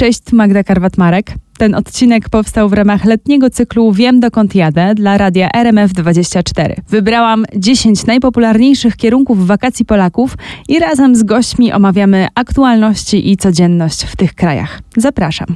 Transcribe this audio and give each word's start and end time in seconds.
Cześć, 0.00 0.32
Magda 0.32 0.62
Karwat-Marek. 0.62 1.34
Ten 1.58 1.74
odcinek 1.74 2.28
powstał 2.28 2.68
w 2.68 2.72
ramach 2.72 3.04
letniego 3.04 3.50
cyklu 3.50 3.92
Wiem 3.92 4.20
dokąd 4.20 4.54
jadę 4.54 4.94
dla 4.94 5.18
radia 5.18 5.48
RMF24. 5.56 6.74
Wybrałam 6.88 7.44
10 7.56 8.06
najpopularniejszych 8.06 8.96
kierunków 8.96 9.46
wakacji 9.46 9.84
Polaków 9.84 10.36
i 10.68 10.78
razem 10.78 11.16
z 11.16 11.22
gośćmi 11.22 11.72
omawiamy 11.72 12.28
aktualności 12.34 13.30
i 13.30 13.36
codzienność 13.36 14.04
w 14.04 14.16
tych 14.16 14.34
krajach. 14.34 14.80
Zapraszam. 14.96 15.46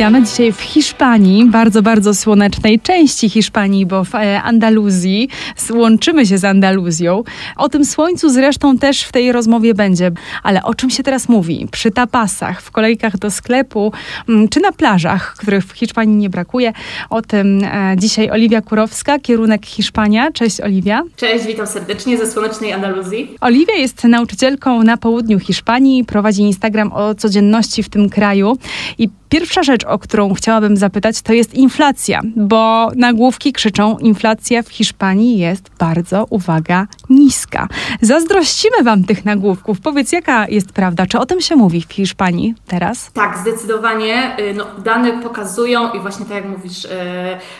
Witamy 0.00 0.22
dzisiaj 0.22 0.52
w 0.52 0.60
Hiszpanii, 0.60 1.44
bardzo, 1.44 1.82
bardzo 1.82 2.14
słonecznej 2.14 2.80
części 2.80 3.30
Hiszpanii, 3.30 3.86
bo 3.86 4.04
w 4.04 4.14
e, 4.14 4.42
Andaluzji. 4.42 5.28
Łączymy 5.70 6.26
się 6.26 6.38
z 6.38 6.44
Andaluzją. 6.44 7.24
O 7.56 7.68
tym 7.68 7.84
słońcu 7.84 8.30
zresztą 8.30 8.78
też 8.78 9.02
w 9.02 9.12
tej 9.12 9.32
rozmowie 9.32 9.74
będzie. 9.74 10.10
Ale 10.42 10.62
o 10.62 10.74
czym 10.74 10.90
się 10.90 11.02
teraz 11.02 11.28
mówi? 11.28 11.68
Przy 11.70 11.90
tapasach, 11.90 12.62
w 12.62 12.70
kolejkach 12.70 13.18
do 13.18 13.30
sklepu, 13.30 13.92
mm, 14.28 14.48
czy 14.48 14.60
na 14.60 14.72
plażach, 14.72 15.34
których 15.38 15.64
w 15.64 15.72
Hiszpanii 15.72 16.16
nie 16.16 16.30
brakuje. 16.30 16.72
O 17.10 17.22
tym 17.22 17.64
e, 17.64 17.94
dzisiaj 17.96 18.30
Oliwia 18.30 18.62
Kurowska, 18.62 19.18
kierunek 19.18 19.66
Hiszpania. 19.66 20.32
Cześć 20.32 20.60
Oliwia. 20.60 21.02
Cześć, 21.16 21.46
witam 21.46 21.66
serdecznie 21.66 22.18
ze 22.18 22.26
słonecznej 22.26 22.72
Andaluzji. 22.72 23.36
Oliwia 23.40 23.74
jest 23.74 24.04
nauczycielką 24.04 24.82
na 24.82 24.96
południu 24.96 25.38
Hiszpanii, 25.38 26.04
prowadzi 26.04 26.42
Instagram 26.42 26.92
o 26.92 27.14
codzienności 27.14 27.82
w 27.82 27.88
tym 27.88 28.10
kraju 28.10 28.58
i 28.98 29.08
Pierwsza 29.30 29.62
rzecz, 29.62 29.84
o 29.84 29.98
którą 29.98 30.34
chciałabym 30.34 30.76
zapytać, 30.76 31.22
to 31.22 31.32
jest 31.32 31.54
inflacja, 31.54 32.20
bo 32.36 32.90
nagłówki 32.96 33.52
krzyczą: 33.52 33.98
inflacja 33.98 34.62
w 34.62 34.68
Hiszpanii 34.68 35.38
jest 35.38 35.70
bardzo, 35.78 36.26
uwaga, 36.30 36.86
niska. 37.10 37.68
Zazdrościmy 38.00 38.82
wam 38.82 39.04
tych 39.04 39.24
nagłówków. 39.24 39.80
Powiedz, 39.80 40.12
jaka 40.12 40.48
jest 40.48 40.72
prawda? 40.72 41.06
Czy 41.06 41.18
o 41.18 41.26
tym 41.26 41.40
się 41.40 41.56
mówi 41.56 41.84
w 41.88 41.92
Hiszpanii 41.92 42.54
teraz? 42.66 43.12
Tak, 43.12 43.38
zdecydowanie. 43.38 44.36
Y, 44.38 44.54
no, 44.54 44.66
dane 44.78 45.22
pokazują 45.22 45.92
i 45.92 46.00
właśnie 46.00 46.26
tak 46.26 46.34
jak 46.34 46.48
mówisz, 46.48 46.84
yy, 46.84 46.90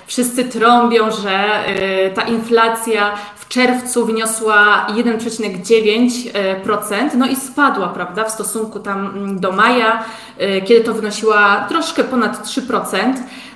wszyscy 0.06 0.44
trąbią, 0.44 1.11
że 1.11 1.64
yy, 2.05 2.11
ta 2.14 2.22
inflacja 2.22 3.14
czerwcu 3.51 4.06
wyniosła 4.06 4.87
1,9%, 4.91 7.17
no 7.17 7.27
i 7.27 7.37
spadła, 7.37 7.89
prawda, 7.89 8.25
w 8.25 8.31
stosunku 8.31 8.81
tam 8.81 9.06
mm, 9.06 9.41
do 9.41 9.53
maja, 9.53 10.05
yy, 10.39 10.62
kiedy 10.62 10.84
to 10.84 10.95
wynosiła 10.95 11.67
troszkę 11.69 12.05
ponad 12.05 12.47
3%. 12.47 13.12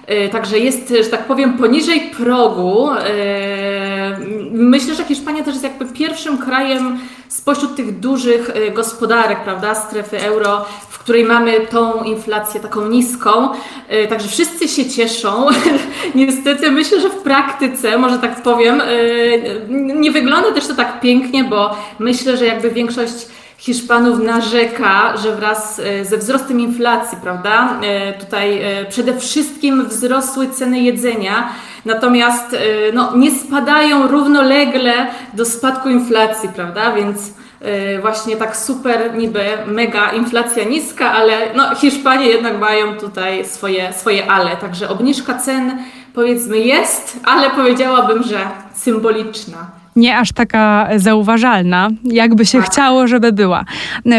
E, 0.07 0.29
także 0.29 0.59
jest, 0.59 0.89
że 0.89 1.11
tak 1.11 1.27
powiem, 1.27 1.59
poniżej 1.59 2.01
progu. 2.01 2.91
E, 2.91 4.19
myślę, 4.53 4.95
że 4.95 5.05
Hiszpania 5.05 5.45
też 5.45 5.55
jest 5.55 5.65
jakby 5.65 5.87
pierwszym 5.87 6.39
krajem 6.39 6.99
spośród 7.29 7.77
tych 7.77 8.01
dużych 8.01 8.51
e, 8.51 8.71
gospodarek, 8.71 9.45
prawda, 9.45 9.75
strefy 9.75 10.23
euro, 10.23 10.65
której 11.05 11.25
mamy 11.25 11.61
tą 11.61 12.03
inflację 12.03 12.61
taką 12.61 12.89
niską. 12.89 13.49
Także 14.09 14.29
wszyscy 14.29 14.69
się 14.69 14.91
cieszą. 14.91 15.47
Niestety 16.15 16.71
myślę, 16.71 17.01
że 17.01 17.11
w 17.11 17.23
praktyce, 17.23 17.99
może 17.99 18.19
tak 18.19 18.43
powiem, 18.43 18.83
nie 19.69 20.11
wygląda 20.11 20.53
też 20.53 20.67
to 20.67 20.75
tak 20.75 21.01
pięknie, 21.01 21.45
bo 21.45 21.77
myślę, 21.99 22.37
że 22.37 22.47
jakby 22.47 22.71
większość 22.71 23.27
Hiszpanów 23.59 24.19
narzeka, 24.19 25.17
że 25.17 25.37
wraz 25.37 25.79
e, 25.79 26.05
ze 26.05 26.19
wzrostem 26.19 26.61
inflacji, 26.61 27.19
prawda, 27.23 27.81
tutaj 28.21 28.61
przede 28.89 29.21
wszystkim 29.21 29.87
wzrosły 29.89 30.49
ceny 30.49 30.81
jedzenia, 30.81 31.49
natomiast 31.85 32.57
no, 32.93 33.17
nie 33.17 33.31
spadają 33.31 34.07
równolegle 34.09 35.07
do 35.35 35.45
spadku 35.45 35.89
inflacji, 35.89 36.49
prawda, 36.55 36.93
więc 36.93 37.19
właśnie 38.01 38.37
tak 38.37 38.57
super, 38.57 39.15
niby 39.15 39.45
mega 39.67 40.13
inflacja 40.13 40.65
niska, 40.65 41.13
ale 41.13 41.55
no, 41.55 41.75
Hiszpanie 41.75 42.27
jednak 42.27 42.59
mają 42.59 42.95
tutaj 42.95 43.45
swoje, 43.45 43.93
swoje 43.93 44.31
ale, 44.31 44.57
także 44.57 44.89
obniżka 44.89 45.39
cen 45.39 45.79
powiedzmy 46.15 46.59
jest, 46.59 47.21
ale 47.25 47.51
powiedziałabym, 47.51 48.23
że 48.23 48.39
symboliczna 48.75 49.84
nie 49.97 50.19
aż 50.19 50.33
taka 50.33 50.89
zauważalna, 50.97 51.91
jakby 52.05 52.47
się 52.47 52.63
chciało, 52.63 53.07
żeby 53.07 53.33
była. 53.33 53.65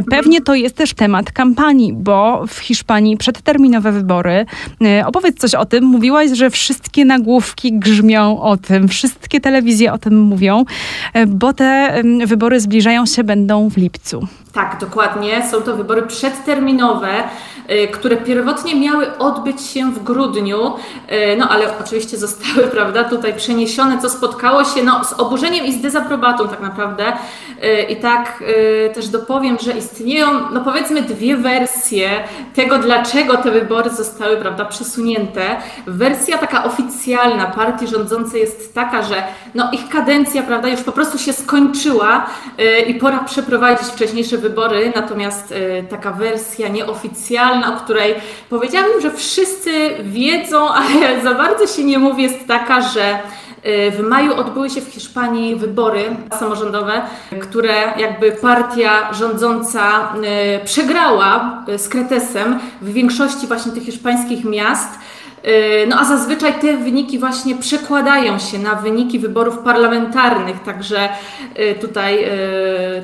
Pewnie 0.09 0.41
to 0.41 0.55
jest 0.55 0.75
też 0.75 0.93
temat 0.93 1.31
kampanii, 1.31 1.93
bo 1.93 2.43
w 2.47 2.59
Hiszpanii 2.59 3.17
przedterminowe 3.17 3.91
wybory. 3.91 4.45
E, 4.81 5.07
opowiedz 5.07 5.39
coś 5.39 5.55
o 5.55 5.65
tym. 5.65 5.83
Mówiłaś, 5.83 6.31
że 6.31 6.49
wszystkie 6.49 7.05
nagłówki 7.05 7.79
grzmią 7.79 8.41
o 8.41 8.57
tym, 8.57 8.87
wszystkie 8.87 9.41
telewizje 9.41 9.93
o 9.93 9.97
tym 9.97 10.21
mówią, 10.21 10.65
e, 11.13 11.25
bo 11.25 11.53
te 11.53 12.01
wybory 12.25 12.59
zbliżają 12.59 13.05
się, 13.05 13.23
będą 13.23 13.69
w 13.69 13.77
lipcu. 13.77 14.27
Tak, 14.53 14.77
dokładnie. 14.79 15.47
Są 15.51 15.61
to 15.61 15.75
wybory 15.75 16.01
przedterminowe. 16.01 17.23
Y, 17.71 17.87
które 17.87 18.17
pierwotnie 18.17 18.75
miały 18.75 19.17
odbyć 19.17 19.61
się 19.61 19.91
w 19.91 20.03
grudniu, 20.03 20.67
y, 20.67 21.37
no 21.37 21.49
ale 21.49 21.65
oczywiście 21.79 22.17
zostały, 22.17 22.67
prawda, 22.77 23.03
tutaj 23.03 23.33
przeniesione, 23.33 24.01
co 24.01 24.09
spotkało 24.09 24.63
się 24.63 24.83
no, 24.83 25.03
z 25.03 25.13
oburzeniem 25.13 25.65
i 25.65 25.73
z 25.73 25.81
dezaprobatą 25.81 26.47
tak 26.47 26.61
naprawdę. 26.61 27.13
Y, 27.63 27.81
I 27.81 27.95
tak 27.95 28.43
też 28.93 29.07
dopowiem, 29.07 29.57
że 29.61 29.71
istnieją, 29.71 30.27
no 30.53 30.61
powiedzmy, 30.61 31.01
dwie 31.01 31.37
wersje 31.37 32.09
tego, 32.55 32.77
dlaczego 32.77 33.37
te 33.37 33.51
wybory 33.51 33.89
zostały, 33.89 34.37
prawda, 34.37 34.65
przesunięte. 34.65 35.41
Wersja 35.87 36.37
taka 36.37 36.63
oficjalna 36.63 37.45
partii 37.45 37.87
rządzącej 37.87 38.41
jest 38.41 38.73
taka, 38.73 39.03
że 39.03 39.23
no, 39.55 39.71
ich 39.71 39.89
kadencja, 39.89 40.43
prawda, 40.43 40.67
już 40.67 40.81
po 40.81 40.91
prostu 40.91 41.17
się 41.17 41.33
skończyła 41.33 42.25
i 42.87 42.93
pora 42.93 43.19
przeprowadzić 43.19 43.87
wcześniejsze 43.87 44.37
wybory, 44.37 44.91
natomiast 44.95 45.53
taka 45.89 46.11
wersja 46.11 46.67
nieoficjalna, 46.67 47.54
o 47.63 47.71
której 47.71 48.15
powiedziałabym, 48.49 49.01
że 49.01 49.11
wszyscy 49.11 49.71
wiedzą, 50.03 50.69
ale 50.79 51.21
za 51.23 51.33
bardzo 51.33 51.67
się 51.67 51.83
nie 51.83 51.99
mówi, 51.99 52.23
jest 52.23 52.47
taka, 52.47 52.81
że 52.81 53.19
y, 53.65 53.91
w 53.91 53.99
maju 53.99 54.35
odbyły 54.35 54.69
się 54.69 54.81
w 54.81 54.87
Hiszpanii 54.87 55.55
wybory 55.55 56.03
samorządowe, 56.39 57.01
które 57.41 57.73
jakby 57.97 58.31
partia 58.31 59.13
rządząca 59.13 60.13
y, 60.61 60.65
przegrała 60.65 61.63
y, 61.69 61.77
z 61.77 61.89
Kretesem 61.89 62.59
w 62.81 62.93
większości 62.93 63.47
właśnie 63.47 63.71
tych 63.71 63.83
hiszpańskich 63.83 64.45
miast. 64.45 64.89
E, 65.45 65.87
no 65.87 65.99
a 65.99 66.05
zazwyczaj 66.05 66.53
te 66.59 66.77
wyniki 66.77 67.19
właśnie 67.19 67.55
przekładają 67.55 68.39
się 68.39 68.59
na 68.59 68.75
wyniki 68.75 69.19
wyborów 69.19 69.57
parlamentarnych, 69.57 70.63
także 70.63 71.09
e, 71.55 71.75
tutaj 71.75 72.23
e, 72.23 72.29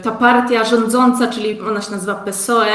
ta 0.03 0.11
partia 0.11 0.65
rządząca, 0.65 1.27
czyli 1.27 1.61
ona 1.61 1.81
się 1.81 1.91
nazywa 1.91 2.15
PSOE, 2.15 2.65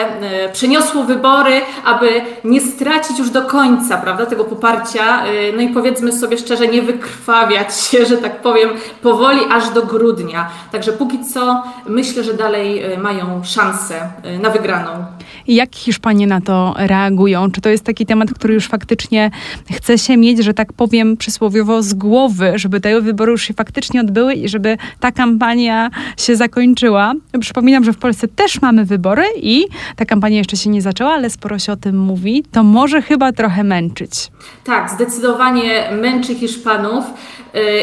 przeniosło 0.53 1.05
wybory, 1.05 1.60
aby 1.84 2.09
nie 2.44 2.60
stracić 2.60 3.19
już 3.19 3.31
do 3.31 3.43
końca 3.43 3.97
prawda, 3.97 4.26
tego 4.26 4.44
poparcia, 4.44 5.22
no 5.56 5.62
i 5.62 5.69
powiedzmy 5.69 6.12
sobie 6.12 6.38
szczerze, 6.38 6.69
nie 6.69 6.82
wykrwawiać 6.82 7.81
się, 7.81 8.06
że 8.06 8.16
tak 8.16 8.43
powiem, 8.43 8.71
powoli 9.03 9.41
aż 9.50 9.71
do 9.71 9.82
grudnia. 9.82 10.49
Także 10.72 10.93
póki 10.93 11.25
co 11.25 11.62
myślę, 11.87 12.25
że 12.25 12.34
dalej 12.34 12.82
mają 12.99 13.44
szansę 13.44 14.10
na 14.41 14.50
wygraną. 14.50 15.05
Jak 15.49 15.75
Hiszpanie 15.75 16.26
na 16.26 16.41
to 16.41 16.75
reagują? 16.78 17.50
Czy 17.50 17.60
to 17.60 17.69
jest 17.69 17.84
taki 17.84 18.06
temat, 18.06 18.34
który 18.34 18.55
już 18.55 18.69
faktycznie 18.69 19.31
chce 19.72 19.99
się 19.99 20.17
mieć, 20.17 20.44
że 20.44 20.55
tak 20.55 20.72
powiem 20.72 21.17
przysłowiowo 21.17 21.83
z 21.83 21.94
głowy, 21.94 22.53
żeby 22.55 22.81
te 22.81 23.00
wybory 23.00 23.33
już 23.33 23.43
się 23.43 23.55
faktycznie 23.55 24.00
odbyły 24.00 24.34
i 24.34 24.49
żeby 24.49 24.77
ta 25.00 25.12
kampania 25.12 25.91
się 26.17 26.37
zakończyła? 26.37 27.12
Przypominam, 27.41 27.84
że 27.84 27.93
w 27.93 27.99
Polsce 27.99 28.28
też 28.28 28.62
mamy 28.62 28.84
wybory 28.84 29.25
i 29.43 29.65
ta 29.97 30.05
kampania 30.05 30.39
jeszcze 30.39 30.56
się 30.56 30.71
nie 30.71 30.83
zaczęła, 30.83 31.11
ale 31.11 31.31
sporo 31.31 31.59
się 31.59 31.72
o 31.72 31.77
tym 31.77 31.99
mówi. 31.99 32.44
To 32.53 32.62
może 32.62 33.03
chyba 33.03 33.33
trochę 33.33 33.65
męczyć. 33.65 34.31
Tak, 34.65 34.91
zdecydowanie 34.91 35.91
męczy 36.00 36.34
Hiszpanów. 36.34 37.05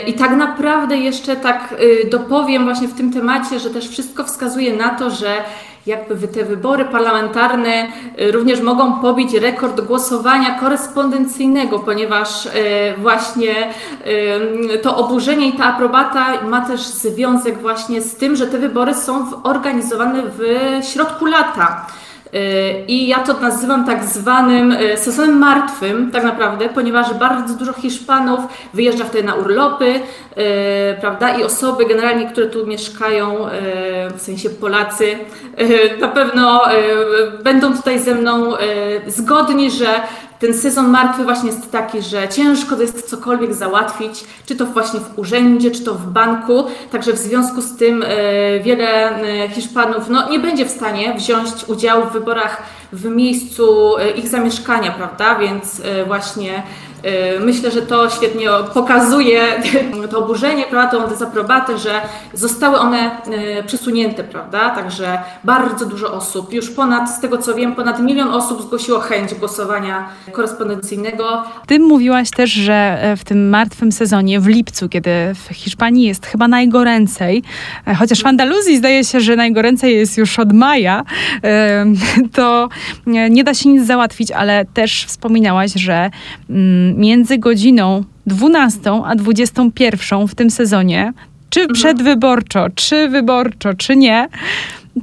I 0.08 0.14
tak 0.14 0.32
naprawdę 0.32 0.98
jeszcze 0.98 1.36
tak 1.36 1.76
y, 1.82 2.10
dopowiem 2.10 2.64
właśnie 2.64 2.88
w 2.88 2.94
tym 2.94 3.14
temacie, 3.14 3.60
że 3.60 3.70
też 3.70 3.90
wszystko 3.90 4.24
wskazuje 4.24 4.74
na 4.74 4.90
to, 4.90 5.10
że 5.10 5.36
jakby 5.86 6.28
te 6.28 6.46
wybory 6.46 6.86
parlamentarne 6.86 7.88
y, 8.20 8.32
również 8.32 8.62
mogą 8.62 9.02
pobić 9.02 9.34
rekord 9.34 9.82
głosowania 9.82 10.60
korespondencyjnego, 10.60 11.80
ponieważ 11.80 12.46
y, 12.46 12.50
właśnie 12.98 13.56
to 14.82 14.98
oburzenie 14.98 15.48
i 15.48 15.54
ta 15.54 15.66
aprobata 15.66 16.42
ma 16.42 16.66
też 16.66 16.82
związek 16.82 17.58
właśnie 17.58 18.02
z 18.02 18.16
tym, 18.16 18.36
że 18.36 18.48
te 18.48 18.58
wybory 18.58 18.94
są 18.94 19.44
organizowane 19.44 20.24
w 20.38 20.42
środku 20.94 21.26
lata. 21.26 21.86
I 22.88 23.08
ja 23.08 23.20
to 23.20 23.34
nazywam 23.34 23.86
tak 23.86 24.04
zwanym 24.04 24.72
e, 24.72 24.98
sezonem 24.98 25.38
martwym, 25.38 26.12
tak 26.12 26.24
naprawdę, 26.24 26.70
ponieważ 26.70 27.14
bardzo 27.14 27.54
dużo 27.54 27.74
Hiszpanów 27.74 28.40
wyjeżdża 28.74 29.06
wtedy 29.06 29.24
na 29.24 29.36
urlopy, 29.36 29.94
e, 30.36 30.94
prawda? 31.02 31.38
I 31.38 31.44
osoby 31.44 31.86
generalnie, 31.86 32.30
które 32.30 32.48
tu 32.48 32.68
mieszkają, 32.68 33.36
w 34.16 34.22
sensie 34.22 34.50
Polacy, 34.50 35.16
na 36.00 36.08
pewno 36.08 36.62
będą 37.44 37.78
tutaj 37.78 38.00
ze 38.00 38.16
mną 38.16 38.54
zgodni, 39.08 39.72
że 39.72 39.88
ten 40.44 40.54
sezon 40.54 40.90
martwy 40.90 41.24
właśnie 41.24 41.50
jest 41.50 41.72
taki, 41.72 42.02
że 42.02 42.30
ciężko 42.30 42.82
jest 42.82 43.10
cokolwiek 43.10 43.54
załatwić, 43.54 44.24
czy 44.46 44.56
to 44.56 44.66
właśnie 44.66 45.00
w 45.00 45.20
urzędzie, 45.20 45.72
czy 45.72 45.84
to 45.84 45.94
w 45.94 46.08
banku. 46.08 46.64
Także 46.92 47.14
w 47.14 47.18
związku 47.18 47.62
z 47.62 47.78
tym 47.78 48.06
wiele 48.64 49.20
Hiszpanów 49.50 50.10
no, 50.10 50.30
nie 50.30 50.40
będzie 50.40 50.66
w 50.66 50.70
stanie 50.70 51.14
wziąć 51.14 51.50
udziału 51.68 52.06
w 52.06 52.14
wyborach 52.14 52.64
w 52.94 53.06
miejscu 53.06 53.96
ich 54.16 54.28
zamieszkania, 54.28 54.92
prawda? 54.92 55.36
Więc 55.36 55.82
właśnie 56.08 56.64
myślę, 57.40 57.72
że 57.72 57.82
to 57.82 58.10
świetnie 58.10 58.48
pokazuje 58.74 59.42
to 60.12 60.20
oburzenie, 60.20 60.66
prawda, 60.70 61.00
tą 61.00 61.08
dezaprobatę, 61.08 61.78
że 61.78 62.02
zostały 62.34 62.80
one 62.80 63.12
y, 63.60 63.64
przesunięte, 63.64 64.24
prawda? 64.24 64.70
Także 64.70 65.20
bardzo 65.44 65.86
dużo 65.86 66.14
osób, 66.14 66.54
już 66.54 66.70
ponad, 66.70 67.10
z 67.10 67.20
tego 67.20 67.38
co 67.38 67.56
wiem, 67.56 67.76
ponad 67.76 68.00
milion 68.00 68.30
osób 68.30 68.62
zgłosiło 68.62 69.00
chęć 69.00 69.34
głosowania 69.34 70.10
korespondencyjnego. 70.32 71.44
Ty 71.68 71.80
mówiłaś 71.80 72.30
też, 72.32 72.52
że 72.52 72.74
e, 72.74 73.18
w 73.18 73.24
tym 73.24 73.50
martwym 73.50 73.92
sezonie, 73.92 74.40
w 74.40 74.48
lipcu, 74.48 74.90
kiedy 74.90 75.12
w 75.34 75.54
Hiszpanii 75.54 76.08
jest 76.08 76.26
chyba 76.26 76.48
najgoręcej, 76.48 77.44
e, 77.88 77.96
chociaż 77.96 78.24
w 78.24 78.26
Andaluzji 78.26 78.78
zdaje 78.78 79.04
się, 79.04 79.20
że 79.20 79.36
najgoręcej 79.36 79.96
jest 79.96 80.18
już 80.18 80.40
od 80.40 80.54
maja, 80.54 81.04
e, 81.44 81.86
to 82.36 82.70
nie 83.06 83.44
da 83.44 83.54
się 83.54 83.70
nic 83.70 83.86
załatwić, 83.86 84.32
ale 84.32 84.66
też 84.66 85.06
wspominałaś, 85.06 85.74
że 85.74 86.10
mm, 86.50 86.93
między 86.94 87.38
godziną 87.38 88.04
12 88.28 88.92
a 89.06 89.16
21 89.16 90.28
w 90.28 90.36
tym 90.36 90.50
sezonie, 90.50 91.14
czy 91.50 91.60
mhm. 91.62 91.74
przedwyborczo, 91.74 92.68
czy 92.76 93.10
wyborczo, 93.10 93.74
czy 93.74 93.96
nie, 93.96 94.28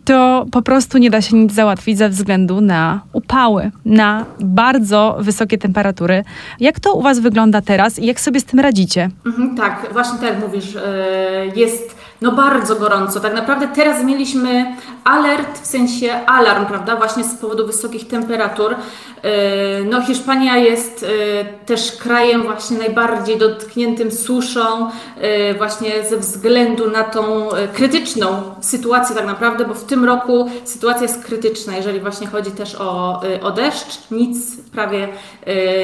to 0.05 0.47
po 0.53 0.63
prostu 0.63 0.99
nie 0.99 1.11
da 1.11 1.23
się 1.23 1.37
nic 1.37 1.53
załatwić 1.53 1.99
ze 1.99 2.09
względu 2.09 2.61
na 2.61 3.01
upały, 3.13 3.71
na 3.85 4.25
bardzo 4.41 5.17
wysokie 5.21 5.59
temperatury. 5.59 6.25
Jak 6.61 6.81
to 6.81 6.95
u 6.95 7.03
Was 7.03 7.19
wygląda 7.19 7.61
teraz 7.61 7.99
i 7.99 8.07
jak 8.07 8.21
sobie 8.21 8.41
z 8.41 8.45
tym 8.45 8.61
radzicie? 8.61 9.11
Mhm, 9.27 9.57
tak, 9.57 9.89
właśnie 9.93 10.19
tak 10.19 10.29
jak 10.29 10.41
mówisz, 10.41 10.77
e, 10.77 11.47
jest 11.57 11.97
no 12.21 12.33
bardzo 12.33 12.77
gorąco. 12.77 13.21
Tak 13.21 13.35
naprawdę 13.35 13.69
teraz 13.75 14.05
mieliśmy 14.05 14.77
alert, 15.05 15.59
w 15.63 15.67
sensie 15.67 16.27
alarm, 16.27 16.67
prawda, 16.67 16.97
właśnie 16.97 17.25
z 17.25 17.35
powodu 17.35 17.67
wysokich 17.67 18.09
temperatur. 18.09 18.75
E, 19.23 19.85
no 19.85 20.03
Hiszpania 20.03 20.57
jest 20.57 21.03
e, 21.03 21.45
też 21.67 21.93
krajem 21.93 22.43
właśnie 22.43 22.79
najbardziej 22.79 23.39
dotkniętym 23.39 24.13
suszą, 24.13 24.91
e, 25.21 25.55
właśnie 25.55 25.91
ze 26.11 26.17
względu 26.17 26.91
na 26.91 27.05
tą 27.05 27.49
krytyczną 27.75 28.43
sytuację 28.61 29.17
tak 29.17 29.27
naprawdę, 29.27 29.65
bo 29.65 29.75
w 29.75 29.85
tym 29.85 30.05
roku 30.05 30.51
sytuacja 30.65 31.03
jest 31.03 31.25
krytyczna, 31.25 31.77
jeżeli 31.77 32.01
właśnie 32.01 32.27
chodzi 32.27 32.51
też 32.51 32.75
o, 32.75 33.23
o 33.43 33.51
deszcz. 33.51 34.11
Nic 34.11 34.57
prawie 34.73 35.09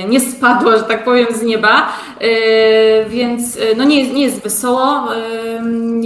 nie 0.08 0.20
spadło, 0.20 0.72
że 0.72 0.82
tak 0.82 1.04
powiem, 1.04 1.26
z 1.30 1.42
nieba, 1.42 1.92
więc 3.08 3.58
no 3.76 3.84
nie, 3.84 4.12
nie 4.12 4.22
jest 4.22 4.42
wesoło. 4.42 5.08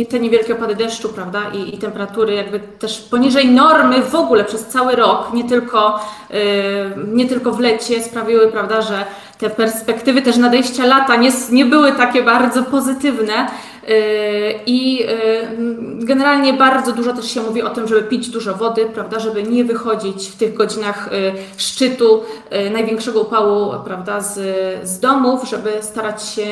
Te 0.09 0.21
niewielkie 0.21 0.53
opady 0.53 0.77
deszczu, 0.77 1.09
prawda, 1.09 1.43
i, 1.55 1.75
i 1.75 1.79
temperatury 1.79 2.35
jakby 2.35 2.61
też 2.61 3.00
poniżej 3.01 3.49
normy 3.49 4.03
w 4.03 4.15
ogóle 4.15 4.45
przez 4.45 4.67
cały 4.67 4.97
rok, 4.97 5.33
nie 5.33 5.45
tylko, 5.45 6.01
nie 7.07 7.27
tylko 7.27 7.53
w 7.53 7.61
lecie 7.61 8.03
sprawiły, 8.03 8.53
prawda, 8.53 8.83
że 8.83 9.05
te 9.39 9.51
perspektywy 9.51 10.23
też 10.23 10.37
nadejścia 10.37 10.87
lata 10.87 11.17
nie, 11.17 11.31
nie 11.51 11.65
były 11.65 11.93
takie 11.93 12.23
bardzo 12.23 12.63
pozytywne. 12.63 13.47
Y, 13.89 14.55
I 14.67 15.03
y, 15.03 16.07
generalnie 16.07 16.53
bardzo 16.53 16.93
dużo 16.93 17.13
też 17.13 17.31
się 17.31 17.41
mówi 17.41 17.63
o 17.63 17.71
tym, 17.71 17.89
żeby 17.89 18.03
pić 18.03 18.29
dużo 18.29 18.55
wody, 18.55 18.87
prawda, 18.87 19.19
żeby 19.21 19.43
nie 19.43 19.65
wychodzić 19.65 20.29
w 20.29 20.37
tych 20.37 20.55
godzinach 20.55 21.09
y, 21.13 21.33
szczytu 21.57 22.23
największego 22.73 23.21
upału, 23.21 23.75
prawda, 23.85 24.21
z, 24.21 24.39
z 24.89 25.01
domów, 25.01 25.49
żeby 25.49 25.73
starać 25.81 26.29
się 26.29 26.47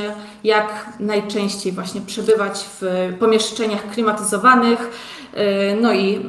jak 0.45 0.69
najczęściej 1.01 1.73
właśnie 1.73 2.01
przebywać 2.01 2.65
w 2.81 3.13
pomieszczeniach 3.19 3.91
klimatyzowanych, 3.91 4.91
no 5.81 5.93
i 5.93 6.17
e, 6.17 6.21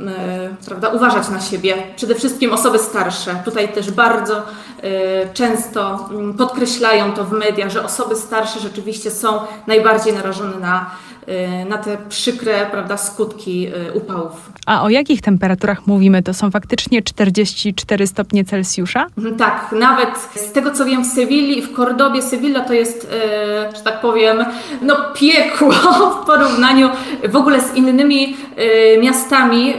prawda, 0.65 0.89
uważać 0.89 1.29
na 1.29 1.41
siebie. 1.41 1.75
Przede 1.95 2.15
wszystkim 2.15 2.53
osoby 2.53 2.79
starsze. 2.79 3.35
Tutaj 3.45 3.73
też 3.73 3.91
bardzo 3.91 4.37
e, 4.37 4.43
często 5.33 6.09
mm, 6.11 6.33
podkreślają 6.33 7.13
to 7.13 7.25
w 7.25 7.31
mediach, 7.31 7.69
że 7.69 7.83
osoby 7.83 8.15
starsze 8.15 8.59
rzeczywiście 8.59 9.11
są 9.11 9.39
najbardziej 9.67 10.13
narażone 10.13 10.59
na 10.59 10.91
na 11.69 11.77
te 11.77 11.97
przykre 12.09 12.65
prawda, 12.71 12.97
skutki 12.97 13.67
upałów. 13.93 14.51
A 14.65 14.83
o 14.83 14.89
jakich 14.89 15.21
temperaturach 15.21 15.87
mówimy? 15.87 16.23
To 16.23 16.33
są 16.33 16.51
faktycznie 16.51 17.01
44 17.01 18.07
stopnie 18.07 18.45
Celsjusza? 18.45 19.07
Mhm, 19.17 19.37
tak, 19.37 19.75
nawet 19.79 20.09
z 20.35 20.51
tego 20.51 20.71
co 20.71 20.85
wiem 20.85 21.03
w 21.03 21.07
Sewilli, 21.07 21.61
w 21.61 21.73
Kordobie, 21.73 22.21
Sewilla 22.21 22.59
to 22.59 22.73
jest, 22.73 23.07
że 23.75 23.81
tak 23.83 24.01
powiem, 24.01 24.45
no 24.81 24.95
piekło 25.15 25.71
w 26.23 26.25
porównaniu 26.25 26.89
w 27.29 27.35
ogóle 27.35 27.61
z 27.61 27.75
innymi 27.75 28.37
miastami 28.99 29.73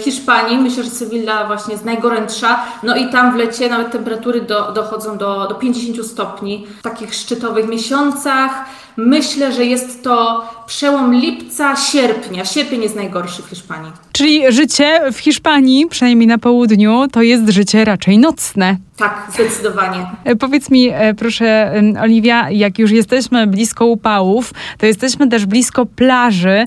Hiszpanii. 0.00 0.58
Myślę, 0.58 0.84
że 0.84 0.90
Sewilla 0.90 1.46
właśnie 1.46 1.72
jest 1.72 1.84
najgorętsza. 1.84 2.60
No 2.82 2.96
i 2.96 3.10
tam 3.10 3.32
w 3.32 3.36
lecie 3.36 3.68
nawet 3.68 3.90
temperatury 3.90 4.40
do, 4.40 4.72
dochodzą 4.72 5.18
do, 5.18 5.46
do 5.48 5.54
50 5.54 6.06
stopni 6.06 6.66
w 6.78 6.82
takich 6.82 7.14
szczytowych 7.14 7.68
miesiącach. 7.68 8.64
Myślę, 8.96 9.52
że 9.52 9.64
jest 9.64 10.04
to 10.04 10.44
przełom 10.66 11.14
lipca, 11.14 11.76
sierpnia. 11.76 12.44
Sierpień 12.44 12.82
jest 12.82 12.96
najgorszy 12.96 13.42
w 13.42 13.46
Hiszpanii. 13.46 13.92
Czyli 14.12 14.52
życie 14.52 15.00
w 15.12 15.18
Hiszpanii, 15.18 15.86
przynajmniej 15.86 16.26
na 16.26 16.38
południu, 16.38 17.08
to 17.12 17.22
jest 17.22 17.48
życie 17.48 17.84
raczej 17.84 18.18
nocne. 18.18 18.76
Tak, 18.96 19.28
zdecydowanie. 19.34 20.06
E, 20.24 20.36
powiedz 20.36 20.70
mi, 20.70 20.88
e, 20.88 21.14
proszę, 21.14 21.72
Oliwia, 22.02 22.50
jak 22.50 22.78
już 22.78 22.90
jesteśmy 22.90 23.46
blisko 23.46 23.86
upałów, 23.86 24.54
to 24.78 24.86
jesteśmy 24.86 25.28
też 25.28 25.46
blisko 25.46 25.86
plaży. 25.86 26.66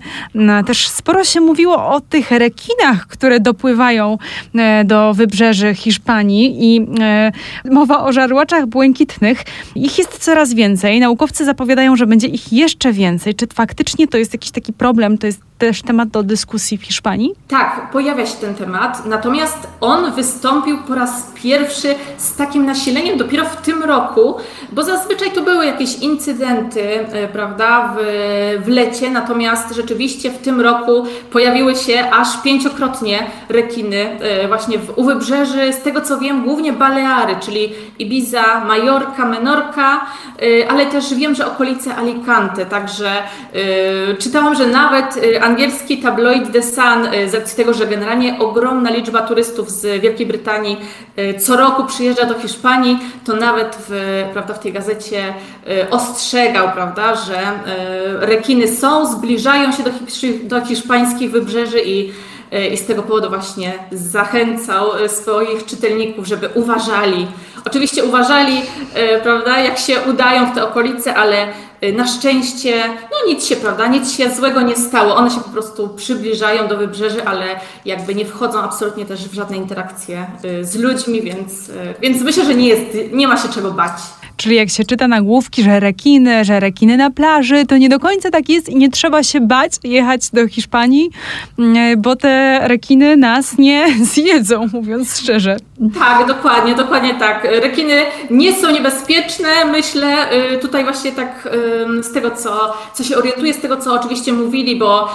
Też 0.66 0.88
sporo 0.88 1.24
się 1.24 1.42
mówiło 1.42 1.88
o 1.88 2.02
tych 2.02 2.32
rekinach, 2.32 3.08
które 3.08 3.40
dopływają 3.40 4.18
e, 4.56 4.84
do 4.86 5.14
wybrzeży 5.14 5.76
Hiszpanii 5.76 6.76
i 6.76 6.88
mowa 7.72 8.04
o 8.04 8.12
żarłoczach 8.12 8.66
błękitnych. 8.66 9.44
Ich 9.76 9.98
jest 9.98 10.18
coraz 10.18 10.54
więcej. 10.54 11.00
Naukowcy 11.00 11.46
zapowiadają, 11.46 11.96
że 11.96 12.08
będzie 12.08 12.28
ich 12.28 12.54
jeszcze 12.54 12.94
więcej. 12.94 13.36
Czy 13.36 13.48
faktycznie 13.54 13.89
to 14.12 14.18
jest 14.18 14.34
jakiś 14.34 14.52
taki 14.52 14.74
problem? 14.74 15.18
To 15.18 15.28
jest 15.28 15.42
też 15.60 15.82
temat 15.82 16.10
do 16.10 16.24
dyskusji 16.24 16.78
w 16.78 16.84
Hiszpanii? 16.84 17.36
Tak, 17.48 17.92
pojawia 17.92 18.26
się 18.26 18.38
ten 18.38 18.56
temat, 18.56 19.06
natomiast 19.06 19.68
on 19.82 20.12
wystąpił 20.12 20.78
po 20.88 20.96
raz 20.96 21.32
pierwszy 21.36 21.96
z 22.18 22.36
takim 22.36 22.66
nasileniem 22.66 23.18
dopiero 23.18 23.46
w 23.46 23.56
tym 23.56 23.84
roku, 23.84 24.36
bo 24.72 24.84
zazwyczaj 24.84 25.32
to 25.32 25.42
były 25.42 25.66
jakieś 25.66 25.96
incydenty, 25.96 27.00
e, 27.00 27.28
prawda, 27.28 27.96
w, 27.98 28.04
w 28.66 28.68
lecie, 28.68 29.12
natomiast 29.12 29.76
rzeczywiście 29.76 30.32
w 30.32 30.38
tym 30.38 30.62
roku 30.62 31.06
pojawiły 31.32 31.76
się 31.76 32.12
aż 32.12 32.42
pięciokrotnie 32.42 33.20
rekiny 33.50 34.20
e, 34.20 34.48
właśnie 34.48 34.80
w, 34.80 34.98
u 34.98 35.04
wybrzeży, 35.04 35.74
z 35.74 35.82
tego 35.82 36.02
co 36.02 36.18
wiem, 36.18 36.44
głównie 36.44 36.74
Baleary, 36.74 37.36
czyli 37.40 37.74
Ibiza, 38.00 38.66
Majorka, 38.66 39.26
Menorka, 39.26 40.06
e, 40.42 40.72
ale 40.72 40.86
też 40.86 41.14
wiem, 41.14 41.36
że 41.36 41.48
okolice 41.48 41.96
Alicante, 41.96 42.66
także 42.66 43.12
czytałam, 44.20 44.56
że 44.56 44.68
nawet 44.68 45.20
angielski 45.42 45.98
tabloid 45.98 46.52
The 46.52 46.64
Sun, 46.64 47.08
z 47.28 47.34
racji 47.34 47.58
tego, 47.58 47.74
że 47.74 47.88
generalnie 47.88 48.40
ogromna 48.40 48.90
liczba 48.90 49.22
turystów 49.22 49.72
z 49.72 50.02
Wielkiej 50.02 50.26
Brytanii 50.26 50.78
co 51.40 51.58
roku 51.58 51.84
przyjeżdża 51.86 52.26
do 52.26 52.40
Hiszpanii, 52.40 53.00
to 53.26 53.36
nawet 53.36 53.78
w, 53.90 54.24
prawda, 54.34 54.54
w 54.54 54.60
tej 54.60 54.74
gazecie 54.74 55.34
ostrzegał, 55.92 56.72
prawda, 56.72 57.16
że 57.16 57.40
rekiny 58.20 58.68
są, 58.68 59.06
zbliżają 59.18 59.72
się 59.72 59.84
do, 59.84 59.92
do 60.44 60.66
hiszpańskich 60.66 61.32
wybrzeży 61.32 61.82
i 61.86 62.12
i 62.74 62.78
z 62.78 62.86
tego 62.86 63.04
powodu 63.04 63.30
właśnie 63.30 63.74
zachęcał 63.92 64.90
swoich 65.08 65.66
czytelników, 65.66 66.28
żeby 66.28 66.50
uważali. 66.54 67.28
Oczywiście 67.66 68.04
uważali, 68.04 68.62
prawda, 69.24 69.60
jak 69.60 69.78
się 69.78 69.96
udają 70.10 70.52
w 70.52 70.56
te 70.56 70.64
okolice, 70.64 71.16
ale 71.16 71.48
Y, 71.48 71.69
na 71.94 72.08
szczęście, 72.08 72.84
no 72.88 73.34
nic 73.34 73.46
się, 73.46 73.56
prawda, 73.56 73.88
nic 73.88 74.12
się 74.12 74.30
złego 74.30 74.62
nie 74.62 74.76
stało. 74.76 75.16
One 75.16 75.32
się 75.32 75.42
po 75.42 75.50
prostu 75.50 75.90
przybliżają 75.90 76.68
do 76.68 76.78
wybrzeży, 76.78 77.24
ale 77.26 77.46
jakby 77.86 78.16
nie 78.16 78.26
wchodzą 78.26 78.60
absolutnie 78.60 79.06
też 79.06 79.28
w 79.28 79.34
żadne 79.34 79.58
interakcje 79.58 80.28
y, 80.46 80.66
z 80.66 80.76
ludźmi, 80.76 81.22
więc, 81.22 81.70
y, 81.70 81.74
więc 82.02 82.22
myślę, 82.22 82.46
że 82.46 82.56
nie, 82.56 82.68
jest, 82.68 82.98
nie 83.12 83.28
ma 83.28 83.38
się 83.38 83.50
czego 83.50 83.72
bać. 83.72 83.92
Czyli 84.38 84.56
jak 84.56 84.70
się 84.70 84.86
czyta 84.86 85.08
nagłówki, 85.08 85.64
że 85.64 85.80
rekiny, 85.80 86.46
że 86.46 86.60
rekiny 86.60 86.98
na 86.98 87.12
plaży, 87.12 87.66
to 87.66 87.78
nie 87.78 87.90
do 87.90 88.00
końca 88.00 88.32
tak 88.32 88.50
jest 88.50 88.70
i 88.70 88.76
nie 88.76 88.90
trzeba 88.90 89.24
się 89.24 89.42
bać 89.42 89.72
jechać 89.84 90.30
do 90.30 90.48
Hiszpanii, 90.48 91.10
mm, 91.60 92.02
bo 92.02 92.16
te 92.16 92.60
rekiny 92.68 93.18
nas 93.18 93.58
nie 93.58 93.88
zjedzą, 94.14 94.68
mówiąc 94.74 95.20
szczerze. 95.20 95.58
Tak, 96.00 96.28
dokładnie, 96.28 96.76
dokładnie 96.76 97.16
tak. 97.16 97.44
Rekiny 97.44 98.02
nie 98.30 98.54
są 98.54 98.72
niebezpieczne, 98.72 99.66
myślę, 99.72 100.34
y, 100.54 100.58
tutaj 100.58 100.84
właśnie 100.84 101.12
tak 101.12 101.50
z 102.02 102.14
tego, 102.14 102.32
co, 102.32 102.74
co 102.94 103.04
się 103.04 103.18
orientuję, 103.18 103.54
z 103.54 103.62
tego, 103.62 103.78
co 103.78 103.94
oczywiście 103.94 104.34
mówili, 104.34 104.76
bo 104.76 105.10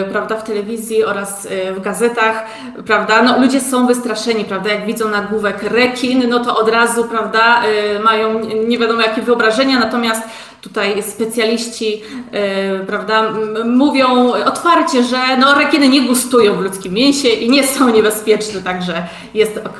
y, 0.00 0.04
prawda, 0.12 0.36
w 0.36 0.44
telewizji 0.44 1.04
oraz 1.04 1.44
y, 1.44 1.74
w 1.74 1.80
gazetach, 1.80 2.44
prawda, 2.86 3.22
no, 3.22 3.40
ludzie 3.40 3.60
są 3.60 3.86
wystraszeni, 3.86 4.44
prawda, 4.44 4.70
jak 4.70 4.86
widzą 4.86 5.08
nagłówek 5.08 5.62
rekin, 5.62 6.28
no 6.28 6.44
to 6.44 6.58
od 6.58 6.68
razu, 6.68 7.04
prawda, 7.04 7.62
mają 8.04 8.40
nie 8.66 8.78
wiadomo 8.78 9.02
jakie 9.02 9.22
wyobrażenia, 9.22 9.78
natomiast 9.78 10.22
tutaj 10.62 11.02
specjaliści 11.02 12.02
prawda, 12.86 13.32
mówią 13.64 14.32
otwarcie, 14.32 15.02
że 15.04 15.36
no, 15.40 15.54
rekiny 15.54 15.88
nie 15.88 16.00
gustują 16.00 16.54
w 16.54 16.60
ludzkim 16.60 16.92
mięsie 16.92 17.28
i 17.28 17.50
nie 17.50 17.66
są 17.66 17.92
niebezpieczne, 17.92 18.62
także 18.62 19.06
jest 19.34 19.56
ok. 19.56 19.78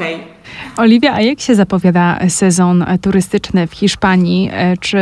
Oliwia, 0.77 1.13
a 1.15 1.21
jak 1.21 1.41
się 1.41 1.55
zapowiada 1.55 2.19
sezon 2.29 2.85
turystyczny 3.01 3.67
w 3.67 3.73
Hiszpanii? 3.73 4.51
E, 4.53 4.77
czy 4.77 4.99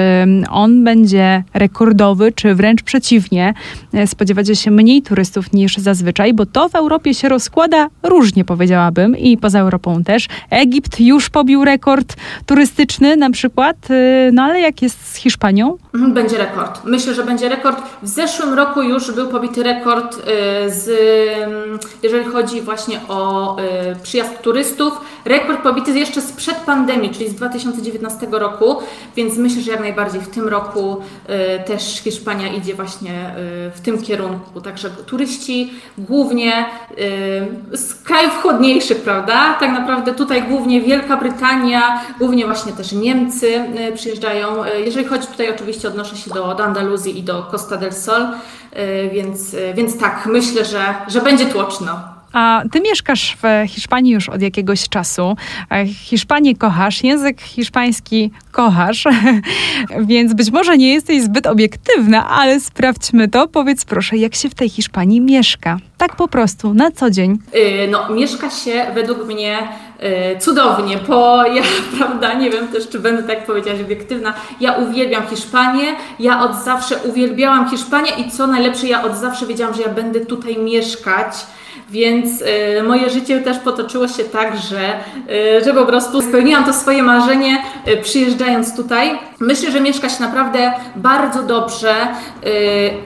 on 0.50 0.85
będzie 0.85 1.44
rekordowy, 1.54 2.32
czy 2.32 2.54
wręcz 2.54 2.82
przeciwnie? 2.82 3.54
E, 3.92 4.06
spodziewacie 4.06 4.56
się 4.56 4.70
mniej 4.70 5.02
turystów 5.02 5.52
niż 5.52 5.76
zazwyczaj, 5.76 6.35
bo 6.35 6.47
to 6.47 6.68
w 6.68 6.75
Europie 6.75 7.14
się 7.14 7.28
rozkłada 7.28 7.88
różnie, 8.02 8.44
powiedziałabym, 8.44 9.16
i 9.18 9.37
poza 9.37 9.61
Europą 9.61 10.04
też. 10.04 10.28
Egipt 10.50 11.00
już 11.00 11.30
pobił 11.30 11.64
rekord 11.64 12.16
turystyczny 12.47 13.16
na 13.16 13.30
przykład, 13.30 13.76
e, 13.90 14.30
no 14.32 14.42
ale 14.42 14.61
jak 14.61 14.82
jest 14.82 15.12
z 15.12 15.16
Hiszpanią? 15.16 15.76
Mhm, 15.94 16.14
będzie 16.14 16.38
rekord. 16.38 16.85
Myślę, 16.85 17.14
że 17.14 17.25
będzie 17.25 17.49
rekord. 17.49 17.82
W 18.02 18.09
zeszłym 18.09 18.54
roku 18.54 18.82
już 18.82 19.12
był 19.12 19.28
pobity 19.28 19.62
rekord, 19.62 20.16
z, 20.66 20.90
jeżeli 22.02 22.25
chodzi 22.25 22.61
właśnie 22.61 23.00
o 23.09 23.56
przyjazd 24.02 24.42
turystów. 24.42 25.00
Rekord 25.25 25.62
pobity 25.62 25.99
jeszcze 25.99 26.20
sprzed 26.20 26.56
pandemii, 26.56 27.11
czyli 27.11 27.28
z 27.28 27.35
2019 27.35 28.26
roku, 28.30 28.76
więc 29.16 29.37
myślę, 29.37 29.62
że 29.62 29.70
jak 29.70 29.80
najbardziej 29.80 30.20
w 30.20 30.28
tym 30.28 30.49
roku 30.49 30.97
y, 31.61 31.64
też 31.64 32.00
Hiszpania 32.00 32.49
idzie 32.49 32.75
właśnie 32.75 33.11
y, 33.11 33.70
w 33.70 33.80
tym 33.80 34.02
kierunku. 34.02 34.61
Także 34.61 34.90
turyści 34.90 35.73
głównie 35.99 36.66
y, 37.73 37.76
z 37.76 37.94
krajów 37.94 38.42
chłodniejszych, 38.42 39.00
prawda? 39.00 39.56
Tak 39.61 39.73
naprawdę 39.73 40.14
tutaj 40.14 40.42
głównie 40.42 40.80
Wielka 40.80 41.16
Brytania, 41.16 42.00
głównie 42.18 42.47
właśnie 42.47 42.73
też 42.73 42.92
Niemcy 42.92 43.64
przyjeżdżają. 43.94 44.49
Jeżeli 44.85 45.06
chodzi 45.06 45.26
tutaj 45.26 45.50
oczywiście 45.50 45.79
odnoszę 45.88 46.16
się 46.16 46.30
do, 46.30 46.54
do 46.54 46.64
Andaluzji 46.64 47.18
i 47.18 47.22
do 47.22 47.42
Costa 47.50 47.76
del 47.76 47.92
Sol, 47.92 48.26
więc, 49.12 49.56
więc 49.75 49.99
tak, 49.99 50.26
myślę, 50.26 50.64
że, 50.64 50.94
że 51.08 51.20
będzie 51.20 51.46
tłoczno. 51.46 52.20
A 52.32 52.62
ty 52.72 52.80
mieszkasz 52.80 53.37
w 53.42 53.68
Hiszpanii 53.68 54.12
już 54.12 54.28
od 54.28 54.42
jakiegoś 54.42 54.88
czasu. 54.88 55.37
Hiszpanię 55.87 56.56
kochasz, 56.56 57.04
język 57.04 57.40
hiszpański 57.40 58.30
kochasz, 58.52 59.04
więc 60.08 60.34
być 60.34 60.50
może 60.50 60.78
nie 60.78 60.94
jesteś 60.94 61.22
zbyt 61.22 61.46
obiektywna, 61.46 62.28
ale 62.28 62.60
sprawdźmy 62.60 63.28
to. 63.28 63.49
Powiedz 63.49 63.84
proszę, 63.84 64.16
jak 64.16 64.34
się 64.34 64.50
w 64.50 64.54
tej 64.54 64.68
Hiszpanii 64.68 65.20
mieszka? 65.20 65.78
Tak 65.99 66.16
po 66.16 66.28
prostu, 66.28 66.75
na 66.75 66.90
co 66.90 67.10
dzień. 67.10 67.38
No, 67.90 68.14
mieszka 68.14 68.50
się 68.50 68.87
według 68.94 69.26
mnie 69.26 69.58
cudownie, 70.40 70.99
bo 71.09 71.45
ja, 71.45 71.62
prawda, 71.99 72.35
nie 72.35 72.50
wiem 72.50 72.69
też, 72.69 72.88
czy 72.88 72.99
będę 72.99 73.23
tak 73.23 73.47
powiedzieć 73.47 73.80
obiektywna, 73.80 74.35
ja 74.61 74.73
uwielbiam 74.73 75.26
Hiszpanię, 75.26 75.85
ja 76.19 76.42
od 76.42 76.57
zawsze 76.57 76.97
uwielbiałam 76.97 77.71
Hiszpanię 77.71 78.11
i 78.19 78.30
co 78.30 78.47
najlepsze, 78.47 78.87
ja 78.87 79.02
od 79.02 79.16
zawsze 79.16 79.47
wiedziałam, 79.47 79.75
że 79.75 79.83
ja 79.83 79.88
będę 79.88 80.21
tutaj 80.21 80.59
mieszkać. 80.59 81.47
Więc 81.90 82.40
y, 82.40 82.82
moje 82.82 83.10
życie 83.10 83.40
też 83.40 83.58
potoczyło 83.58 84.08
się 84.08 84.24
tak, 84.24 84.56
że, 84.56 84.94
y, 85.58 85.64
że 85.64 85.74
po 85.74 85.86
prostu 85.86 86.22
spełniłam 86.22 86.64
to 86.64 86.72
swoje 86.72 87.02
marzenie 87.02 87.62
y, 87.88 87.96
przyjeżdżając 87.96 88.76
tutaj. 88.76 89.18
Myślę, 89.40 89.70
że 89.70 89.80
mieszka 89.80 90.08
się 90.08 90.22
naprawdę 90.22 90.72
bardzo 90.96 91.42
dobrze. 91.42 91.94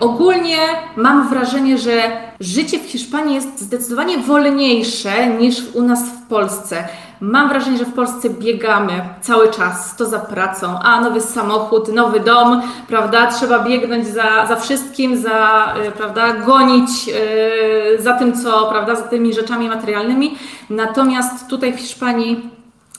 Ogólnie 0.00 0.56
mam 0.96 1.28
wrażenie, 1.28 1.78
że 1.78 1.92
życie 2.40 2.78
w 2.78 2.90
Hiszpanii 2.90 3.34
jest 3.34 3.60
zdecydowanie 3.60 4.18
wolniejsze 4.18 5.26
niż 5.26 5.56
u 5.74 5.82
nas 5.82 6.02
w 6.08 6.28
Polsce. 6.28 6.84
Mam 7.26 7.48
wrażenie, 7.48 7.78
że 7.78 7.84
w 7.84 7.92
Polsce 7.92 8.30
biegamy 8.30 9.08
cały 9.20 9.50
czas, 9.50 9.96
to 9.96 10.06
za 10.06 10.18
pracą, 10.18 10.78
a 10.82 11.00
nowy 11.00 11.20
samochód, 11.20 11.88
nowy 11.88 12.20
dom, 12.20 12.62
prawda? 12.88 13.26
Trzeba 13.26 13.64
biegnąć 13.64 14.06
za, 14.06 14.46
za 14.46 14.56
wszystkim, 14.56 15.16
za, 15.16 15.74
y, 15.88 15.90
prawda, 15.90 16.32
gonić 16.32 17.06
yy, 17.06 18.02
za 18.02 18.12
tym, 18.18 18.42
co, 18.42 18.66
prawda, 18.66 18.94
za 18.94 19.02
tymi 19.02 19.34
rzeczami 19.34 19.68
materialnymi. 19.68 20.38
Natomiast 20.70 21.48
tutaj 21.48 21.72
w 21.72 21.80
Hiszpanii 21.80 22.50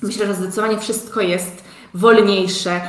myślę, 0.02 0.28
że 0.28 0.34
zdecydowanie 0.34 0.78
wszystko 0.78 1.22
jest 1.22 1.64
wolniejsze 1.94 2.82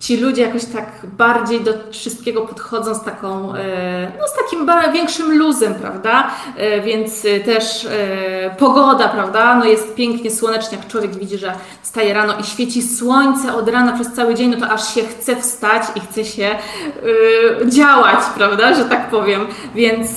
ci 0.00 0.16
ludzie 0.16 0.42
jakoś 0.42 0.64
tak 0.64 1.06
bardziej 1.18 1.60
do 1.60 1.72
wszystkiego 1.90 2.40
podchodzą 2.46 2.94
z 2.94 3.04
taką, 3.04 3.54
e, 3.54 4.12
no 4.18 4.28
z 4.28 4.34
takim 4.36 4.92
większym 4.92 5.38
luzem, 5.38 5.74
prawda? 5.74 6.30
E, 6.56 6.80
więc 6.80 7.24
e, 7.24 7.40
też 7.40 7.88
pogoda, 8.58 9.08
prawda? 9.08 9.54
No 9.54 9.64
jest 9.64 9.94
pięknie 9.94 10.30
słonecznie, 10.30 10.78
jak 10.78 10.86
człowiek 10.86 11.16
widzi, 11.16 11.38
że 11.38 11.52
wstaje 11.82 12.14
rano 12.14 12.34
i 12.40 12.44
świeci 12.44 12.82
słońce 12.82 13.54
od 13.54 13.68
rana 13.68 13.92
przez 13.92 14.12
cały 14.12 14.34
dzień, 14.34 14.50
no 14.50 14.66
to 14.66 14.72
aż 14.72 14.94
się 14.94 15.02
chce 15.02 15.36
wstać 15.36 15.82
i 15.96 16.00
chce 16.00 16.24
się 16.24 16.56
działać, 17.66 18.18
prawda? 18.36 18.74
Że 18.74 18.84
tak 18.84 19.10
powiem. 19.10 19.46
Więc 19.74 20.10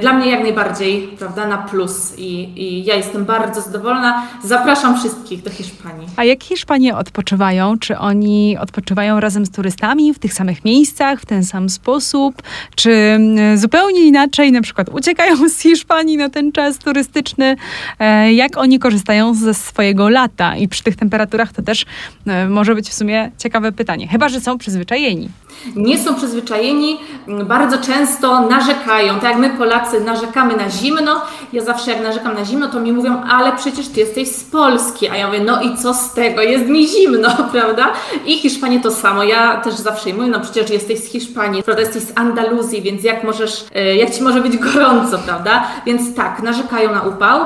dla 0.00 0.12
mnie 0.12 0.30
jak 0.30 0.42
najbardziej, 0.42 1.08
prawda, 1.18 1.46
na 1.46 1.58
plus 1.58 2.18
i, 2.18 2.62
i 2.62 2.84
ja 2.84 2.94
jestem 2.94 3.24
bardzo 3.24 3.60
zadowolona. 3.60 4.22
Zapraszam 4.44 4.98
wszystkich 4.98 5.42
do 5.42 5.50
Hiszpanii. 5.50 6.08
A 6.16 6.24
jak 6.24 6.42
Hiszpanie 6.42 6.96
odpoczywają? 6.96 7.78
Czy 7.78 7.98
oni 7.98 8.58
odpoczywają 8.60 9.17
razem 9.20 9.46
z 9.46 9.50
turystami 9.50 10.14
w 10.14 10.18
tych 10.18 10.32
samych 10.32 10.64
miejscach, 10.64 11.20
w 11.20 11.26
ten 11.26 11.44
sam 11.44 11.68
sposób, 11.68 12.42
czy 12.74 12.92
mm, 12.92 13.58
zupełnie 13.58 14.00
inaczej, 14.06 14.52
na 14.52 14.60
przykład 14.60 14.88
uciekają 14.88 15.36
z 15.48 15.60
Hiszpanii 15.60 16.16
na 16.16 16.28
ten 16.28 16.52
czas 16.52 16.78
turystyczny, 16.78 17.56
e, 17.98 18.32
jak 18.32 18.56
oni 18.56 18.78
korzystają 18.78 19.34
ze 19.34 19.54
swojego 19.54 20.08
lata 20.08 20.56
i 20.56 20.68
przy 20.68 20.82
tych 20.82 20.96
temperaturach 20.96 21.52
to 21.52 21.62
też 21.62 21.84
e, 22.26 22.48
może 22.48 22.74
być 22.74 22.88
w 22.88 22.94
sumie 22.94 23.30
ciekawe 23.38 23.72
pytanie, 23.72 24.08
chyba 24.08 24.28
że 24.28 24.40
są 24.40 24.58
przyzwyczajeni 24.58 25.28
nie 25.76 25.98
są 25.98 26.14
przyzwyczajeni, 26.14 26.98
bardzo 27.44 27.78
często 27.78 28.40
narzekają. 28.40 29.14
Tak 29.14 29.24
jak 29.24 29.38
my 29.38 29.50
Polacy 29.50 30.00
narzekamy 30.00 30.56
na 30.56 30.70
zimno, 30.70 31.20
ja 31.52 31.64
zawsze 31.64 31.90
jak 31.90 32.02
narzekam 32.02 32.34
na 32.34 32.44
zimno, 32.44 32.68
to 32.68 32.80
mi 32.80 32.92
mówią, 32.92 33.22
ale 33.30 33.56
przecież 33.56 33.88
ty 33.88 34.00
jesteś 34.00 34.28
z 34.28 34.44
Polski. 34.44 35.08
A 35.08 35.16
ja 35.16 35.26
mówię, 35.26 35.40
no 35.40 35.62
i 35.62 35.76
co 35.76 35.94
z 35.94 36.12
tego, 36.12 36.42
jest 36.42 36.66
mi 36.66 36.88
zimno, 36.88 37.28
prawda? 37.52 37.92
I 38.26 38.38
Hiszpanie 38.38 38.80
to 38.80 38.90
samo. 38.90 39.07
Ja 39.24 39.56
też 39.56 39.74
zawsze 39.74 40.12
mówię, 40.14 40.28
no 40.28 40.40
przecież 40.40 40.70
jesteś 40.70 40.98
z 40.98 41.06
Hiszpanii, 41.06 41.62
prawda? 41.62 41.82
Jesteś 41.82 42.02
z 42.02 42.12
Andaluzji, 42.18 42.82
więc 42.82 43.04
jak 43.04 43.24
możesz, 43.24 43.64
e, 43.74 43.96
jak 43.96 44.10
ci 44.10 44.22
może 44.22 44.40
być 44.40 44.56
gorąco, 44.56 45.18
prawda? 45.18 45.66
Więc 45.86 46.14
tak, 46.14 46.42
narzekają 46.42 46.94
na 46.94 47.02
upał. 47.02 47.40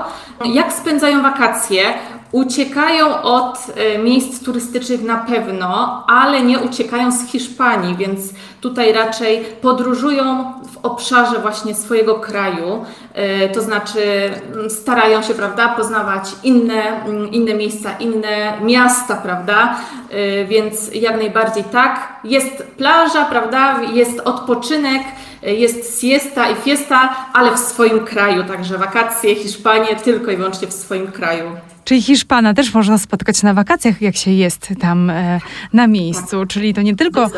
Jak 0.44 0.72
spędzają 0.72 1.22
wakacje? 1.22 1.84
Uciekają 2.32 3.22
od 3.22 3.58
e, 3.76 3.98
miejsc 3.98 4.44
turystycznych 4.44 5.02
na 5.02 5.16
pewno, 5.16 6.04
ale 6.08 6.42
nie 6.42 6.58
uciekają 6.58 7.12
z 7.12 7.26
Hiszpanii, 7.26 7.96
więc 7.96 8.20
tutaj 8.60 8.92
raczej 8.92 9.44
podróżują 9.60 10.52
w 10.72 10.86
obszarze 10.86 11.38
właśnie 11.38 11.74
swojego 11.74 12.14
kraju, 12.14 12.84
e, 13.14 13.48
to 13.48 13.62
znaczy 13.62 14.30
mm, 14.52 14.70
starają 14.70 15.22
się, 15.22 15.34
prawda, 15.34 15.68
poznawać 15.68 16.24
inne, 16.44 17.04
mm, 17.04 17.30
inne 17.30 17.54
miejsca, 17.54 17.90
inne 18.00 18.60
miasta, 18.60 19.16
prawda, 19.16 19.76
e, 20.10 20.44
więc 20.44 20.94
jak 20.94 21.16
najbardziej 21.16 21.64
tak. 21.64 22.20
Jest 22.24 22.62
plaża, 22.76 23.24
prawda, 23.24 23.80
jest 23.92 24.20
odpoczynek, 24.20 25.02
jest 25.42 26.00
siesta 26.00 26.50
i 26.50 26.54
fiesta, 26.54 27.16
ale 27.32 27.54
w 27.54 27.58
swoim 27.58 28.04
kraju, 28.04 28.44
także 28.44 28.78
wakacje, 28.78 29.34
Hiszpanie 29.34 29.96
tylko 29.96 30.30
i 30.30 30.36
wyłącznie 30.36 30.68
w 30.68 30.72
swoim 30.72 31.12
kraju. 31.12 31.44
Czyli 31.84 32.02
Hiszpana 32.02 32.54
też 32.54 32.74
można 32.74 32.98
spotkać 32.98 33.42
na 33.42 33.54
wakacjach, 33.54 34.02
jak 34.02 34.16
się 34.16 34.30
jest 34.30 34.68
tam 34.80 35.10
e, 35.10 35.40
na 35.72 35.86
miejscu. 35.86 36.40
Tak. 36.40 36.48
Czyli 36.48 36.74
to 36.74 36.82
nie 36.82 36.96
tylko 36.96 37.30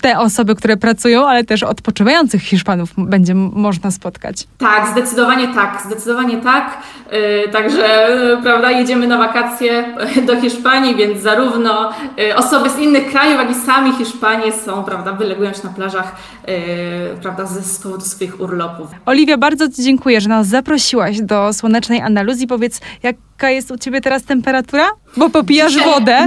te 0.00 0.18
osoby, 0.18 0.54
które 0.54 0.76
pracują, 0.76 1.28
ale 1.28 1.44
też 1.44 1.62
odpoczywających 1.62 2.42
Hiszpanów 2.42 2.90
będzie 2.96 3.34
można 3.34 3.90
spotkać. 3.90 4.46
Tak, 4.58 4.88
zdecydowanie 4.88 5.54
tak, 5.54 5.82
zdecydowanie 5.86 6.36
tak. 6.36 6.78
E, 7.10 7.48
także, 7.48 8.06
e, 8.06 8.42
prawda, 8.42 8.70
jedziemy 8.70 9.06
na 9.06 9.18
wakacje 9.18 9.84
do 10.26 10.40
Hiszpanii, 10.40 10.96
więc 10.96 11.20
zarówno 11.20 11.90
e, 12.18 12.36
osoby 12.36 12.70
z 12.70 12.78
innych 12.78 13.10
krajów, 13.10 13.38
jak 13.38 13.50
i 13.50 13.54
sami 13.54 13.92
Hiszpanie 13.92 14.52
są, 14.52 14.84
prawda, 14.84 15.12
wylegują 15.12 15.52
się 15.52 15.60
na 15.64 15.70
plażach, 15.70 16.16
e, 16.46 17.16
prawda, 17.22 17.46
z 17.60 17.78
powodu 17.78 18.04
swoich 18.04 18.40
urlopów. 18.40 18.86
Oliwia, 19.06 19.38
bardzo 19.38 19.68
Ci 19.68 19.82
dziękuję, 19.82 20.20
że 20.20 20.28
nas 20.28 20.46
zaprosiłaś 20.46 21.20
do 21.20 21.52
słonecznej 21.52 22.00
Andaluzji. 22.00 22.46
Powiedz, 22.46 22.80
jak 23.02 23.16
jaka 23.42 23.50
jest 23.50 23.70
u 23.70 23.78
ciebie 23.78 24.00
teraz 24.00 24.22
temperatura? 24.22 24.88
Bo 25.16 25.30
popijasz 25.30 25.72
Dzisiaj, 25.72 25.86
wodę. 25.86 26.26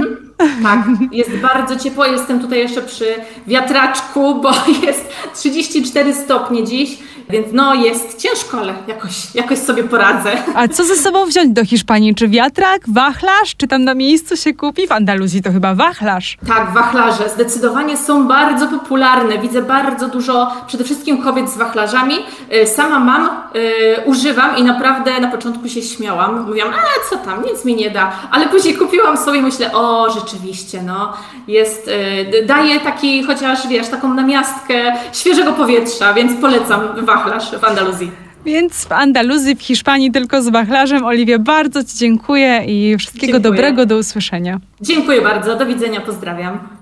Tak, 0.62 0.86
jest 1.12 1.36
bardzo 1.36 1.76
ciepło. 1.76 2.06
Jestem 2.06 2.40
tutaj 2.40 2.58
jeszcze 2.58 2.82
przy 2.82 3.04
wiatraczku, 3.46 4.40
bo 4.40 4.50
jest 4.86 5.08
34 5.34 6.14
stopnie 6.14 6.64
dziś 6.64 6.98
Więc 7.30 7.46
no 7.52 7.74
jest 7.74 8.18
ciężko, 8.22 8.58
ale 8.58 8.74
jakoś, 8.86 9.34
jakoś 9.34 9.58
sobie 9.58 9.84
poradzę. 9.84 10.30
A 10.54 10.68
co 10.68 10.84
ze 10.84 10.96
sobą 10.96 11.26
wziąć 11.26 11.52
do 11.52 11.64
Hiszpanii? 11.64 12.14
Czy 12.14 12.28
wiatrak, 12.28 12.82
wachlarz, 12.88 13.56
czy 13.56 13.68
tam 13.68 13.84
na 13.84 13.94
miejscu 13.94 14.36
się 14.36 14.54
kupi? 14.54 14.86
W 14.86 14.92
Andaluzji 14.92 15.42
to 15.42 15.52
chyba 15.52 15.74
wachlarz. 15.74 16.38
Tak, 16.48 16.74
wachlarze 16.74 17.28
zdecydowanie 17.28 17.96
są 17.96 18.28
bardzo 18.28 18.66
popularne. 18.66 19.38
Widzę 19.38 19.62
bardzo 19.62 20.08
dużo, 20.08 20.52
przede 20.66 20.84
wszystkim 20.84 21.22
kobiet 21.22 21.50
z 21.50 21.56
wachlarzami. 21.56 22.14
Y, 22.54 22.66
sama 22.66 22.98
mam, 22.98 23.28
y, 23.56 24.04
używam 24.04 24.56
i 24.56 24.62
naprawdę 24.62 25.20
na 25.20 25.28
początku 25.28 25.68
się 25.68 25.82
śmiałam. 25.82 26.46
Mówiłam, 26.46 26.72
a 26.74 27.10
co 27.10 27.16
tam, 27.16 27.44
nic 27.44 27.64
mi 27.64 27.76
nie 27.76 27.90
da. 27.90 28.12
Ale 28.30 28.48
później 28.48 28.74
kupiłam 28.74 29.16
sobie 29.16 29.38
i 29.38 29.42
myślę, 29.42 29.72
o 29.72 30.10
rzeczywiście, 30.10 30.82
no, 30.82 31.12
jest, 31.48 31.88
y, 31.88 32.46
daje 32.46 32.80
taki 32.80 33.24
chociaż, 33.24 33.68
wiesz, 33.68 33.88
taką 33.88 34.14
namiastkę 34.14 34.92
świeżego 35.12 35.52
powietrza, 35.52 36.14
więc 36.14 36.40
polecam 36.40 36.80
wachlarz 37.16 37.50
w 37.60 37.64
Andaluzji. 37.64 38.10
Więc 38.44 38.84
w 38.84 38.92
Andaluzji, 38.92 39.56
w 39.56 39.62
Hiszpanii 39.62 40.12
tylko 40.12 40.42
z 40.42 40.48
wachlarzem. 40.48 41.04
Oliwie, 41.04 41.38
bardzo 41.38 41.84
Ci 41.84 41.96
dziękuję 41.96 42.64
i 42.66 42.96
wszystkiego 42.98 43.32
Dziękuję. 43.32 43.52
dobrego, 43.52 43.86
do 43.86 43.96
usłyszenia. 43.96 44.60
Dziękuję 44.80 45.20
bardzo, 45.22 45.56
do 45.56 45.66
widzenia, 45.66 46.00
pozdrawiam. 46.00 46.75